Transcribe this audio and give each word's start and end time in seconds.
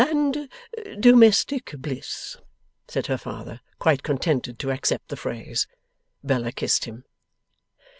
'And 0.03 0.49
domestic 0.99 1.75
Bliss,' 1.77 2.35
said 2.87 3.05
her 3.05 3.19
father, 3.19 3.61
quite 3.77 4.01
contented 4.01 4.57
to 4.57 4.71
accept 4.71 5.09
the 5.09 5.15
phrase. 5.15 5.67
Bella 6.23 6.51
kissed 6.51 6.85
him. 6.85 7.03